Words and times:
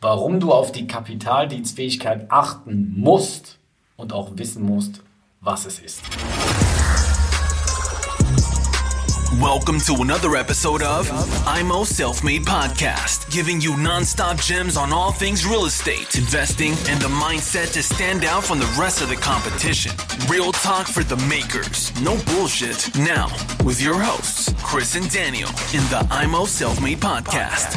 warum 0.00 0.40
du 0.40 0.52
auf 0.52 0.72
die 0.72 0.86
Kapitaldienstfähigkeit 0.86 2.30
achten 2.30 2.94
musst 2.96 3.58
und 3.96 4.12
auch 4.12 4.30
wissen 4.36 4.62
musst, 4.62 5.02
was 5.40 5.66
es 5.66 5.78
ist. 5.80 6.02
Welcome 9.40 9.78
to 9.80 10.02
another 10.02 10.36
episode 10.36 10.82
of 10.82 11.08
IMO 11.46 11.84
Self 11.84 12.24
Made 12.24 12.44
Podcast, 12.44 13.30
giving 13.30 13.60
you 13.60 13.76
non-stop 13.76 14.38
gems 14.38 14.76
on 14.76 14.92
all 14.92 15.12
things 15.12 15.46
real 15.46 15.66
estate, 15.66 16.16
investing, 16.16 16.72
and 16.88 17.00
the 17.00 17.08
mindset 17.08 17.72
to 17.74 17.82
stand 17.82 18.24
out 18.24 18.42
from 18.42 18.58
the 18.58 18.66
rest 18.76 19.00
of 19.00 19.08
the 19.08 19.16
competition. 19.16 19.92
Real 20.28 20.50
talk 20.50 20.88
for 20.88 21.04
the 21.04 21.16
makers, 21.28 21.92
no 22.00 22.16
bullshit. 22.32 22.90
Now, 22.96 23.28
with 23.64 23.80
your 23.80 24.00
hosts, 24.00 24.52
Chris 24.62 24.96
and 24.96 25.08
Daniel, 25.10 25.50
in 25.72 25.84
the 25.90 26.04
IMO 26.10 26.46
Self 26.46 26.80
Made 26.80 26.98
Podcast. 26.98 27.76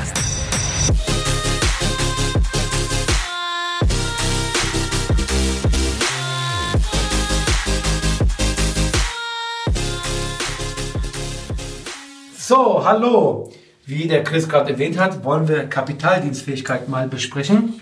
So, 12.52 12.84
hallo. 12.84 13.50
Wie 13.86 14.10
der 14.10 14.26
Chris 14.26 14.50
gerade 14.50 14.74
erwähnt 14.74 15.00
hat, 15.00 15.24
wollen 15.24 15.48
wir 15.48 15.68
Kapitaldienstfähigkeit 15.68 16.90
mal 16.90 17.08
besprechen. 17.08 17.80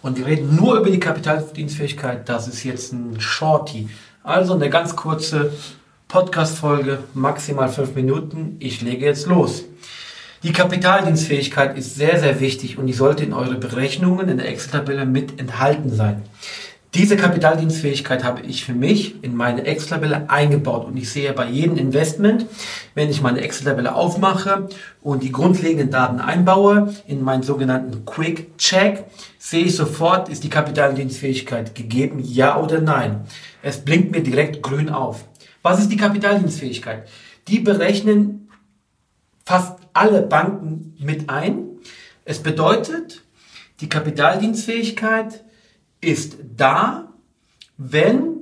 Und 0.00 0.16
wir 0.16 0.24
reden 0.24 0.56
nur 0.56 0.78
über 0.78 0.88
die 0.88 0.98
Kapitaldienstfähigkeit. 0.98 2.26
Das 2.26 2.48
ist 2.48 2.64
jetzt 2.64 2.94
ein 2.94 3.20
Shorty. 3.20 3.90
Also 4.22 4.54
eine 4.54 4.70
ganz 4.70 4.96
kurze 4.96 5.52
Podcast-Folge, 6.08 7.00
maximal 7.12 7.68
fünf 7.68 7.94
Minuten. 7.94 8.56
Ich 8.58 8.80
lege 8.80 9.04
jetzt 9.04 9.26
los. 9.26 9.64
Die 10.42 10.52
Kapitaldienstfähigkeit 10.52 11.76
ist 11.76 11.94
sehr, 11.94 12.18
sehr 12.18 12.40
wichtig 12.40 12.78
und 12.78 12.86
die 12.86 12.94
sollte 12.94 13.22
in 13.24 13.34
eure 13.34 13.56
Berechnungen 13.56 14.30
in 14.30 14.38
der 14.38 14.48
Excel-Tabelle 14.48 15.04
mit 15.04 15.38
enthalten 15.38 15.94
sein. 15.94 16.22
Diese 16.94 17.16
Kapitaldienstfähigkeit 17.16 18.22
habe 18.22 18.42
ich 18.42 18.64
für 18.64 18.72
mich 18.72 19.24
in 19.24 19.34
meine 19.34 19.64
Excel-Tabelle 19.64 20.30
eingebaut 20.30 20.86
und 20.86 20.96
ich 20.96 21.10
sehe 21.10 21.32
bei 21.32 21.48
jedem 21.48 21.76
Investment, 21.76 22.46
wenn 22.94 23.10
ich 23.10 23.20
meine 23.20 23.40
Excel-Tabelle 23.40 23.96
aufmache 23.96 24.68
und 25.02 25.24
die 25.24 25.32
grundlegenden 25.32 25.90
Daten 25.90 26.20
einbaue 26.20 26.94
in 27.08 27.20
meinen 27.20 27.42
sogenannten 27.42 28.04
Quick 28.04 28.56
Check, 28.58 29.06
sehe 29.38 29.64
ich 29.64 29.74
sofort, 29.74 30.28
ist 30.28 30.44
die 30.44 30.50
Kapitaldienstfähigkeit 30.50 31.74
gegeben, 31.74 32.20
ja 32.22 32.62
oder 32.62 32.80
nein. 32.80 33.22
Es 33.60 33.84
blinkt 33.84 34.12
mir 34.12 34.22
direkt 34.22 34.62
grün 34.62 34.88
auf. 34.88 35.24
Was 35.62 35.80
ist 35.80 35.90
die 35.90 35.96
Kapitaldienstfähigkeit? 35.96 37.08
Die 37.48 37.58
berechnen 37.58 38.48
fast 39.44 39.78
alle 39.94 40.22
Banken 40.22 40.94
mit 41.00 41.28
ein. 41.28 41.64
Es 42.24 42.38
bedeutet, 42.38 43.24
die 43.80 43.88
Kapitaldienstfähigkeit 43.88 45.42
ist 46.04 46.36
da, 46.56 47.08
wenn 47.76 48.36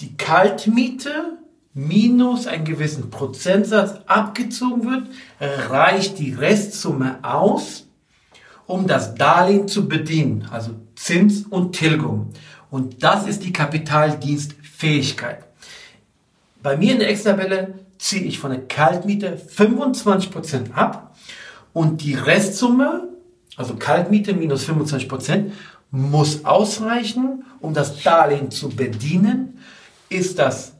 die 0.00 0.16
Kaltmiete 0.16 1.38
minus 1.74 2.46
einen 2.46 2.64
gewissen 2.64 3.10
Prozentsatz 3.10 4.00
abgezogen 4.06 4.88
wird, 4.88 5.08
reicht 5.40 6.18
die 6.18 6.32
Restsumme 6.32 7.18
aus, 7.22 7.86
um 8.66 8.86
das 8.86 9.14
Darlehen 9.14 9.68
zu 9.68 9.88
bedienen, 9.88 10.48
also 10.50 10.72
Zins 10.96 11.44
und 11.48 11.72
Tilgung. 11.72 12.32
Und 12.70 13.02
das 13.02 13.26
ist 13.26 13.44
die 13.44 13.52
Kapitaldienstfähigkeit. 13.52 15.44
Bei 16.62 16.76
mir 16.76 16.92
in 16.92 16.98
der 16.98 17.10
Excel-Tabelle 17.10 17.78
ziehe 17.98 18.22
ich 18.22 18.38
von 18.38 18.50
der 18.50 18.66
Kaltmiete 18.66 19.36
25% 19.36 20.72
ab 20.72 21.16
und 21.72 22.02
die 22.02 22.14
Restsumme, 22.14 23.08
also 23.58 23.74
Kaltmiete 23.74 24.32
minus 24.32 24.66
25%, 24.68 25.50
muss 25.90 26.44
ausreichen, 26.44 27.44
um 27.60 27.74
das 27.74 28.02
Darlehen 28.02 28.50
zu 28.50 28.70
bedienen. 28.70 29.58
Ist 30.08 30.38
das 30.38 30.74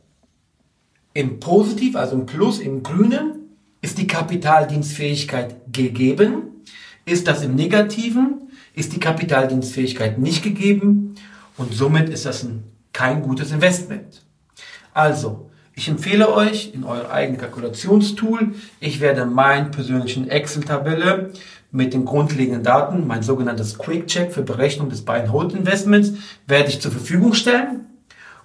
im 1.13 1.41
Positiv, 1.41 1.97
also 1.97 2.15
im 2.15 2.27
Plus, 2.27 2.61
im 2.61 2.83
Grünen, 2.83 3.33
ist 3.81 3.99
die 3.99 4.07
Kapitaldienstfähigkeit 4.07 5.57
gegeben. 5.73 6.63
Ist 7.05 7.27
das 7.27 7.43
im 7.43 7.55
Negativen, 7.55 8.51
ist 8.75 8.95
die 8.95 9.01
Kapitaldienstfähigkeit 9.01 10.19
nicht 10.19 10.45
gegeben 10.45 11.17
und 11.57 11.75
somit 11.75 12.09
ist 12.09 12.27
das 12.27 12.45
ein, 12.45 12.63
kein 12.93 13.23
gutes 13.23 13.51
Investment. 13.51 14.23
Also, 14.95 15.51
ich 15.75 15.89
empfehle 15.89 16.33
euch 16.33 16.73
in 16.75 16.85
euer 16.85 17.11
eigenes 17.11 17.41
Kalkulationstool, 17.41 18.55
ich 18.81 19.01
werde 19.01 19.27
meinen 19.27 19.71
persönlichen 19.71 20.29
Excel-Tabelle 20.29 21.33
mit 21.71 21.93
den 21.93 22.05
grundlegenden 22.05 22.63
Daten, 22.63 23.07
mein 23.07 23.23
sogenanntes 23.23 23.79
Quick 23.79 24.07
Check 24.07 24.33
für 24.33 24.43
Berechnung 24.43 24.89
des 24.89 25.05
Buy 25.05 25.21
and 25.21 25.33
Hold 25.33 25.53
Investments, 25.53 26.13
werde 26.47 26.69
ich 26.69 26.81
zur 26.81 26.93
Verfügung 26.93 27.35
stellen. 27.35 27.87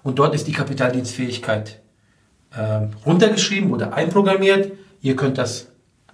Und 0.04 0.20
dort 0.20 0.36
ist 0.36 0.48
die 0.48 0.52
Kapitaldienstfähigkeit 0.52 1.80
äh, 2.52 2.88
runtergeschrieben 3.06 3.72
oder 3.72 3.94
einprogrammiert. 3.94 4.74
Ihr 5.02 5.16
könnt 5.16 5.38
das 5.38 5.68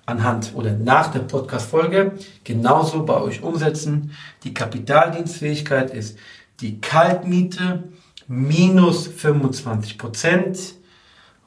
anhand 0.06 0.52
oder 0.56 0.74
nach 0.74 1.12
der 1.12 1.20
Podcast-Folge 1.20 2.14
genauso 2.44 3.04
bei 3.04 3.20
euch 3.20 3.42
umsetzen. 3.42 4.12
Die 4.44 4.54
Kapitaldienstfähigkeit 4.54 5.92
ist 5.92 6.18
die 6.62 6.80
Kaltmiete 6.80 7.84
minus 8.28 9.08
25 9.08 9.98
Prozent 9.98 10.76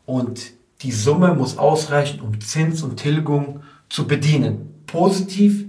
und 0.07 0.53
die 0.83 0.93
Summe 0.93 1.35
muss 1.35 1.59
ausreichen, 1.59 2.21
um 2.21 2.41
Zins 2.41 2.83
und 2.83 2.97
Tilgung 2.97 3.63
zu 3.89 4.09
bedienen 4.09 4.72
positiv, 4.93 5.65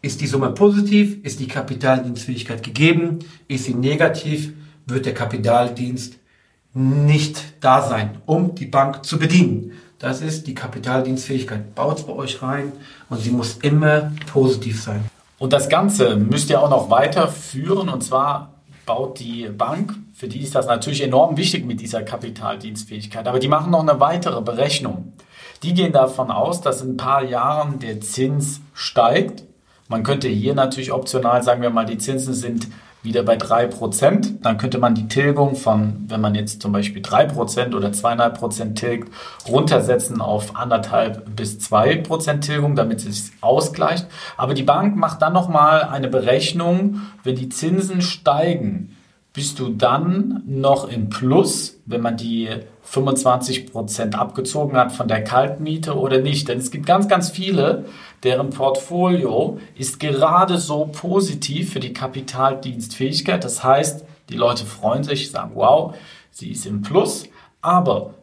ist 0.00 0.20
die 0.20 0.26
Summe 0.26 0.50
positiv, 0.50 1.22
ist 1.24 1.40
die 1.40 1.46
Kapitaldienstfähigkeit 1.46 2.62
gegeben, 2.62 3.18
ist 3.46 3.64
sie 3.64 3.74
negativ, 3.74 4.52
wird 4.86 5.06
der 5.06 5.14
Kapitaldienst 5.14 6.16
nicht 6.72 7.54
da 7.60 7.82
sein, 7.82 8.18
um 8.26 8.54
die 8.54 8.66
Bank 8.66 9.04
zu 9.04 9.18
bedienen. 9.18 9.72
Das 9.98 10.22
ist 10.22 10.46
die 10.46 10.54
Kapitaldienstfähigkeit. 10.54 11.74
Baut 11.74 11.98
es 11.98 12.04
bei 12.04 12.12
euch 12.12 12.40
rein 12.40 12.72
und 13.10 13.20
sie 13.20 13.30
muss 13.30 13.58
immer 13.58 14.12
positiv 14.32 14.82
sein. 14.82 15.04
Und 15.38 15.52
das 15.52 15.68
Ganze 15.68 16.16
müsst 16.16 16.50
ihr 16.50 16.62
auch 16.62 16.70
noch 16.70 16.88
weiterführen 16.90 17.88
und 17.88 18.02
zwar 18.02 18.54
baut 18.86 19.20
die 19.20 19.48
Bank, 19.48 19.94
für 20.14 20.28
die 20.28 20.40
ist 20.40 20.54
das 20.54 20.66
natürlich 20.66 21.02
enorm 21.02 21.36
wichtig 21.36 21.66
mit 21.66 21.80
dieser 21.80 22.02
Kapitaldienstfähigkeit, 22.02 23.26
aber 23.26 23.38
die 23.38 23.48
machen 23.48 23.70
noch 23.70 23.82
eine 23.86 24.00
weitere 24.00 24.40
Berechnung. 24.40 25.12
Die 25.62 25.74
gehen 25.74 25.92
davon 25.92 26.30
aus, 26.30 26.60
dass 26.60 26.82
in 26.82 26.92
ein 26.92 26.96
paar 26.96 27.24
Jahren 27.24 27.78
der 27.80 28.00
Zins 28.00 28.60
steigt. 28.74 29.44
Man 29.88 30.02
könnte 30.02 30.28
hier 30.28 30.54
natürlich 30.54 30.92
optional, 30.92 31.42
sagen 31.42 31.62
wir 31.62 31.70
mal, 31.70 31.86
die 31.86 31.98
Zinsen 31.98 32.34
sind 32.34 32.68
wieder 33.02 33.22
bei 33.22 33.36
3%. 33.36 34.40
Dann 34.42 34.58
könnte 34.58 34.78
man 34.78 34.94
die 34.94 35.08
Tilgung 35.08 35.56
von, 35.56 36.04
wenn 36.08 36.20
man 36.20 36.34
jetzt 36.34 36.62
zum 36.62 36.72
Beispiel 36.72 37.02
3% 37.02 37.74
oder 37.74 37.88
2,5% 37.88 38.74
tilgt, 38.74 39.12
runtersetzen 39.48 40.20
auf 40.20 40.54
1,5 40.54 41.20
bis 41.34 41.58
2% 41.58 42.40
Tilgung, 42.40 42.76
damit 42.76 42.98
es 42.98 43.26
sich 43.26 43.32
ausgleicht. 43.40 44.06
Aber 44.36 44.54
die 44.54 44.62
Bank 44.62 44.96
macht 44.96 45.22
dann 45.22 45.32
nochmal 45.32 45.82
eine 45.82 46.08
Berechnung, 46.08 47.02
wenn 47.24 47.36
die 47.36 47.48
Zinsen 47.48 48.02
steigen, 48.02 48.96
bist 49.32 49.58
du 49.58 49.68
dann 49.68 50.42
noch 50.46 50.88
im 50.88 51.10
Plus, 51.10 51.78
wenn 51.86 52.00
man 52.00 52.16
die 52.16 52.48
25% 52.90 54.14
abgezogen 54.14 54.76
hat 54.76 54.92
von 54.92 55.08
der 55.08 55.22
Kaltmiete 55.22 55.96
oder 55.96 56.20
nicht. 56.20 56.48
Denn 56.48 56.58
es 56.58 56.70
gibt 56.70 56.86
ganz, 56.86 57.08
ganz 57.08 57.30
viele, 57.30 57.84
deren 58.22 58.50
Portfolio 58.50 59.58
ist 59.76 60.00
gerade 60.00 60.58
so 60.58 60.88
positiv 60.90 61.72
für 61.72 61.80
die 61.80 61.92
Kapitaldienstfähigkeit. 61.92 63.44
Das 63.44 63.62
heißt, 63.62 64.04
die 64.30 64.36
Leute 64.36 64.64
freuen 64.64 65.04
sich, 65.04 65.30
sagen, 65.30 65.52
wow, 65.54 65.94
sie 66.30 66.50
ist 66.50 66.66
im 66.66 66.82
Plus. 66.82 67.24
Aber 67.60 68.14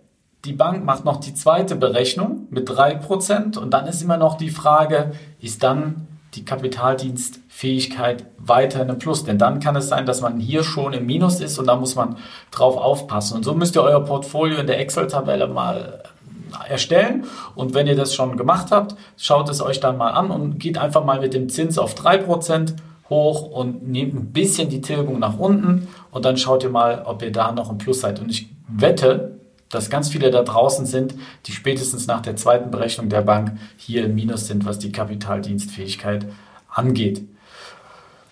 die 0.46 0.54
Bank 0.54 0.86
macht 0.86 1.06
noch 1.06 1.20
die 1.20 1.34
zweite 1.34 1.76
Berechnung 1.76 2.48
mit 2.50 2.70
3% 2.70 3.58
und 3.58 3.72
dann 3.74 3.88
ist 3.88 4.02
immer 4.02 4.18
noch 4.18 4.38
die 4.38 4.52
Frage, 4.52 5.14
ist 5.40 5.64
dann 5.64 6.08
die 6.36 6.46
Kapitaldienstfähigkeit 6.46 8.26
weiter 8.38 8.88
im 8.88 9.00
Plus. 9.00 9.24
Denn 9.24 9.38
dann 9.38 9.60
kann 9.60 9.76
es 9.76 9.90
sein, 9.90 10.06
dass 10.06 10.22
man 10.22 10.40
hier 10.40 10.64
schon 10.64 10.94
im 10.94 11.06
Minus 11.06 11.40
ist 11.40 11.58
und 11.58 11.68
da 11.68 11.76
muss 11.76 11.96
man 11.96 12.18
drauf 12.52 12.78
aufpassen. 12.78 13.38
Und 13.38 13.44
so 13.44 13.54
müsst 13.54 13.76
ihr 13.76 13.84
euer 13.84 14.04
Portfolio 14.04 14.58
in 14.58 14.68
der 14.68 14.80
Excel-Tabelle 14.80 15.48
mal 15.48 16.04
äh, 16.04 16.72
erstellen. 16.72 17.26
Und 17.56 17.74
wenn 17.74 17.88
ihr 17.88 17.96
das 17.96 18.14
schon 18.14 18.38
gemacht 18.38 18.72
habt, 18.72 18.96
schaut 19.18 19.50
es 19.50 19.62
euch 19.62 19.80
dann 19.80 19.98
mal 19.98 20.12
an 20.12 20.32
und 20.32 20.60
geht 20.60 20.78
einfach 20.78 21.04
mal 21.04 21.20
mit 21.20 21.34
dem 21.34 21.50
Zins 21.50 21.78
auf 21.78 21.96
3% 21.96 22.74
hoch 23.10 23.44
und 23.44 23.88
nehmt 23.88 24.16
ein 24.16 24.32
bisschen 24.32 24.70
die 24.70 24.82
Tilgung 24.82 25.20
nach 25.20 25.38
unten 25.38 25.88
und 26.12 26.26
dann 26.26 26.38
schaut 26.38 26.64
ihr 26.64 26.70
mal, 26.70 27.04
ob 27.06 27.22
ihr 27.22 27.32
da 27.32 27.52
noch 27.52 27.70
im 27.70 27.78
Plus 27.78 28.02
seid. 28.02 28.20
Und 28.20 28.30
ich 28.30 28.50
wette, 28.68 29.40
dass 29.70 29.90
ganz 29.90 30.10
viele 30.10 30.32
da 30.32 30.44
draußen 30.44 30.86
sind, 30.86 31.16
die 31.46 31.52
spätestens 31.52 32.08
nach 32.08 32.22
der 32.22 32.36
zweiten 32.36 32.72
Berechnung 32.72 33.10
der 33.10 33.22
Bank 33.22 33.58
hier 33.78 34.06
im 34.06 34.16
Minus 34.16 34.48
sind, 34.48 34.66
was 34.66 34.80
die 34.80 34.92
Kapitaldienstfähigkeit 34.92 36.26
angeht. 36.70 37.24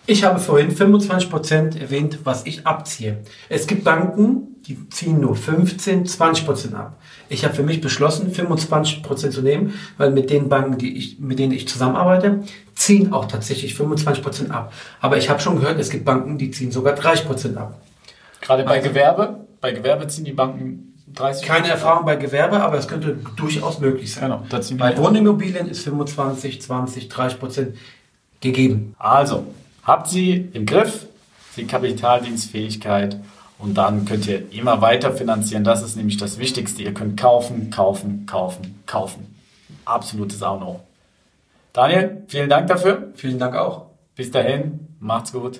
Ich 0.05 0.25
habe 0.25 0.39
vorhin 0.39 0.75
25% 0.75 1.79
erwähnt, 1.79 2.19
was 2.25 2.45
ich 2.45 2.67
abziehe. 2.67 3.19
Es 3.47 3.67
gibt 3.67 3.85
Banken, 3.85 4.61
die 4.67 4.89
ziehen 4.89 5.21
nur 5.21 5.35
15, 5.35 6.05
20% 6.05 6.73
ab. 6.73 6.99
Ich 7.29 7.45
habe 7.45 7.53
für 7.53 7.63
mich 7.63 7.79
beschlossen, 7.79 8.31
25% 8.31 9.29
zu 9.29 9.41
nehmen, 9.41 9.73
weil 9.97 10.11
mit 10.11 10.29
den 10.29 10.49
Banken, 10.49 10.77
die 10.77 10.97
ich, 10.97 11.19
mit 11.19 11.39
denen 11.39 11.53
ich 11.53 11.69
zusammenarbeite, 11.69 12.43
ziehen 12.75 13.13
auch 13.13 13.25
tatsächlich 13.25 13.75
25% 13.75 14.49
ab. 14.49 14.73
Aber 14.99 15.17
ich 15.17 15.29
habe 15.29 15.39
schon 15.39 15.59
gehört, 15.59 15.79
es 15.79 15.89
gibt 15.89 16.03
Banken, 16.03 16.37
die 16.37 16.51
ziehen 16.51 16.71
sogar 16.71 16.95
30% 16.95 17.55
ab. 17.55 17.81
Gerade 18.41 18.65
bei 18.65 18.79
Gewerbe, 18.79 19.47
bei 19.61 19.71
Gewerbe 19.71 20.07
ziehen 20.07 20.25
die 20.25 20.33
Banken 20.33 20.92
30 21.13 21.45
Keine 21.45 21.69
Erfahrung 21.69 22.05
bei 22.05 22.15
Gewerbe, 22.15 22.61
aber 22.61 22.77
es 22.77 22.87
könnte 22.87 23.17
durchaus 23.35 23.79
möglich 23.79 24.13
sein. 24.13 24.31
Genau, 24.31 24.77
bei. 24.77 24.97
Wohnimmobilien 24.97 25.69
ist 25.69 25.83
25, 25.83 26.61
20, 26.61 27.11
30% 27.11 27.73
gegeben. 28.41 28.95
Also, 28.97 29.45
habt 29.83 30.09
sie 30.09 30.49
im 30.53 30.65
Griff, 30.65 31.07
die 31.55 31.65
Kapitaldienstfähigkeit 31.65 33.19
und 33.59 33.75
dann 33.75 34.05
könnt 34.05 34.27
ihr 34.27 34.51
immer 34.51 34.81
weiter 34.81 35.13
finanzieren. 35.13 35.63
Das 35.63 35.83
ist 35.83 35.95
nämlich 35.95 36.17
das 36.17 36.37
Wichtigste. 36.37 36.83
Ihr 36.83 36.93
könnt 36.93 37.19
kaufen, 37.19 37.69
kaufen, 37.69 38.25
kaufen, 38.25 38.83
kaufen. 38.85 39.35
Absolutes 39.85 40.41
A 40.41 40.51
und 40.51 40.63
O. 40.63 40.79
Daniel, 41.73 42.23
vielen 42.27 42.49
Dank 42.49 42.67
dafür. 42.67 43.11
Vielen 43.15 43.39
Dank 43.39 43.55
auch. 43.55 43.85
Bis 44.15 44.31
dahin, 44.31 44.87
macht's 44.99 45.31
gut. 45.31 45.59